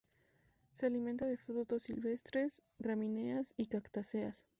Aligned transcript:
Se 0.71 0.87
alimenta 0.87 1.27
de 1.27 1.37
frutos 1.37 1.83
silvestres, 1.83 2.63
gramíneas 2.79 3.53
y 3.55 3.67
cactáceas. 3.67 4.47